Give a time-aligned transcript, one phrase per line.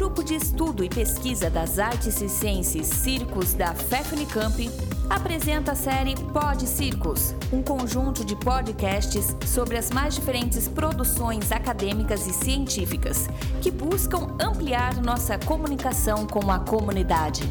[0.00, 4.70] Grupo de Estudo e Pesquisa das Artes Circenses Circos da FEFUNICAMP
[5.10, 12.26] apresenta a série Pod Circos, um conjunto de podcasts sobre as mais diferentes produções acadêmicas
[12.26, 13.28] e científicas
[13.60, 17.42] que buscam ampliar nossa comunicação com a comunidade.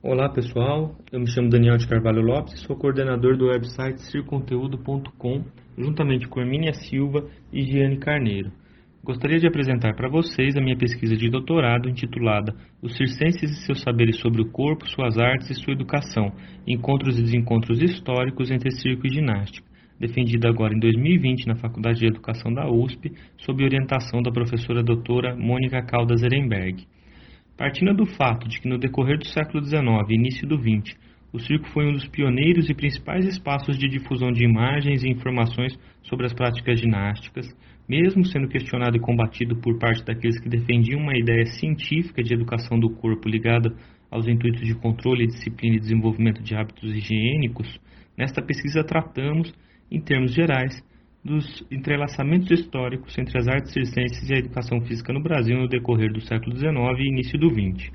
[0.00, 5.42] Olá pessoal, eu me chamo Daniel de Carvalho Lopes e sou coordenador do website circonteúdo.com,
[5.76, 8.52] juntamente com Hermínia Silva e Giane Carneiro.
[9.02, 13.80] Gostaria de apresentar para vocês a minha pesquisa de doutorado intitulada Os Circenses e seus
[13.80, 16.30] saberes sobre o corpo, suas artes e sua educação,
[16.68, 19.66] encontros e desencontros históricos entre circo e ginástica,
[19.98, 25.34] defendida agora em 2020 na Faculdade de Educação da USP, sob orientação da professora doutora
[25.34, 26.86] Mônica Caldas Ehrenberg.
[27.56, 30.94] Partindo do fato de que no decorrer do século XIX e início do XX,
[31.32, 35.78] o circo foi um dos pioneiros e principais espaços de difusão de imagens e informações
[36.02, 37.46] sobre as práticas ginásticas,
[37.88, 42.78] mesmo sendo questionado e combatido por parte daqueles que defendiam uma ideia científica de educação
[42.78, 43.72] do corpo ligada
[44.10, 47.80] aos intuitos de controle, disciplina e desenvolvimento de hábitos higiênicos,
[48.18, 49.54] nesta pesquisa tratamos,
[49.90, 50.82] em termos gerais,
[51.24, 56.12] dos entrelaçamentos históricos entre as artes circenses e a educação física no Brasil no decorrer
[56.12, 57.92] do século XIX e início do XX.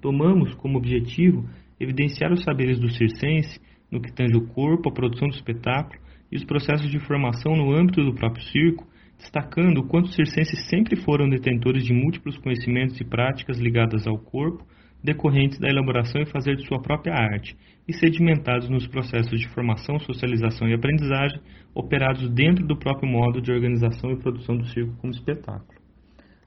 [0.00, 1.48] Tomamos como objetivo
[1.80, 3.58] evidenciar os saberes do circense
[3.90, 5.98] no que tange o corpo, a produção do espetáculo
[6.30, 8.86] e os processos de formação no âmbito do próprio circo,
[9.18, 14.18] destacando o quanto os circenses sempre foram detentores de múltiplos conhecimentos e práticas ligadas ao
[14.18, 14.64] corpo,
[15.02, 17.56] decorrentes da elaboração e fazer de sua própria arte,
[17.88, 21.40] e sedimentados nos processos de formação, socialização e aprendizagem
[21.74, 25.80] operados dentro do próprio modo de organização e produção do circo como espetáculo.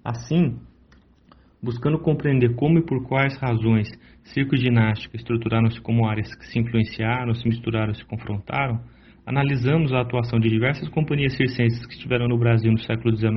[0.03, 0.59] Assim,
[1.63, 3.87] buscando compreender como e por quais razões
[4.23, 8.81] circo e ginástica estruturaram-se como áreas que se influenciaram, se misturaram, se confrontaram,
[9.25, 13.33] analisamos a atuação de diversas companhias circenses que estiveram no Brasil no século XIX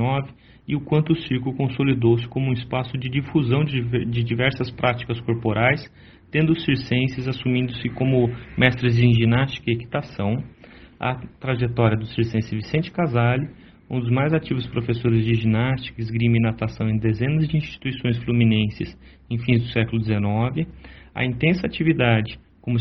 [0.67, 5.81] e o quanto o circo consolidou-se como um espaço de difusão de diversas práticas corporais,
[6.29, 10.43] tendo os circenses assumindo-se como mestres em ginástica e equitação,
[10.99, 13.47] a trajetória do circense Vicente Casale,
[13.89, 18.97] um dos mais ativos professores de ginástica, esgrima e natação em dezenas de instituições fluminenses
[19.29, 20.67] em fins do século XIX,
[21.15, 22.37] a intensa atividade
[22.67, 22.77] como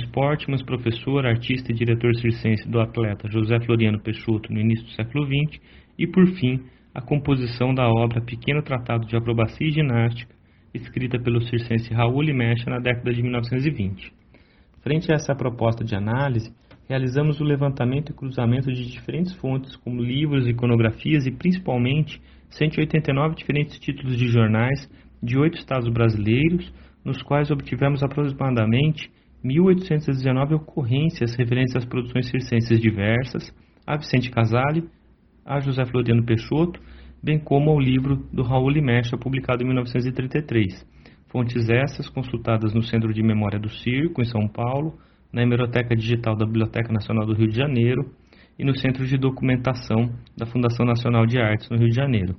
[0.48, 5.24] mas professor, artista e diretor circense do atleta José Floriano Peixoto no início do século
[5.24, 5.60] XX,
[5.96, 6.60] e por fim,
[6.92, 10.34] a composição da obra Pequeno Tratado de Acrobacia e Ginástica,
[10.74, 14.12] escrita pelo circense Raul Limecha na década de 1920.
[14.82, 16.52] Frente a essa proposta de análise,
[16.88, 22.20] realizamos o levantamento e cruzamento de diferentes fontes, como livros, iconografias e principalmente
[22.50, 24.88] 189 diferentes títulos de jornais
[25.22, 26.72] de oito estados brasileiros,
[27.04, 29.10] nos quais obtivemos aproximadamente
[29.44, 33.52] 1.819 ocorrências referentes às produções circenses diversas,
[33.86, 34.88] a Vicente Casale,
[35.44, 36.80] a José Floriano Peixoto,
[37.22, 40.86] bem como ao livro do Raul Limecha, publicado em 1933.
[41.28, 44.98] Fontes essas consultadas no Centro de Memória do Circo, em São Paulo,
[45.32, 48.10] na Hemeroteca Digital da Biblioteca Nacional do Rio de Janeiro
[48.58, 52.36] e no Centro de Documentação da Fundação Nacional de Artes no Rio de Janeiro.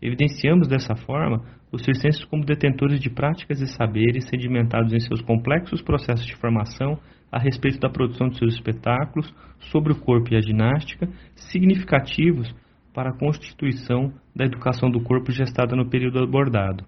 [0.00, 5.80] Evidenciamos dessa forma os circenses como detentores de práticas e saberes sedimentados em seus complexos
[5.80, 6.98] processos de formação
[7.32, 12.54] a respeito da produção de seus espetáculos sobre o corpo e a ginástica, significativos
[12.92, 16.84] para a constituição da educação do corpo gestada no período abordado.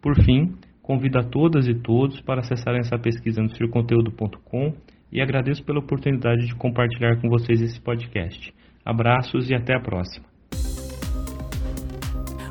[0.00, 0.54] Por fim,
[0.90, 4.74] convido a todas e todos para acessarem essa pesquisa no circonteúdo.com
[5.12, 8.52] e agradeço pela oportunidade de compartilhar com vocês esse podcast.
[8.84, 10.26] Abraços e até a próxima.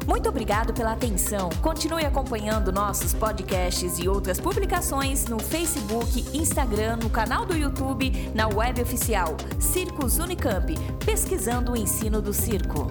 [0.07, 1.49] Muito obrigado pela atenção.
[1.61, 8.47] Continue acompanhando nossos podcasts e outras publicações no Facebook, Instagram, no canal do YouTube, na
[8.47, 10.73] web oficial Circos Unicamp,
[11.05, 12.89] pesquisando o ensino do circo.